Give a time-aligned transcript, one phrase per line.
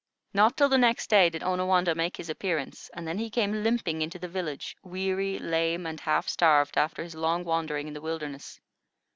[0.33, 4.01] Not till the next day did Onawandah make his appearance, and then he came limping
[4.01, 8.59] into the village, weary, lame, and half starved, after his long wandering in the wilderness.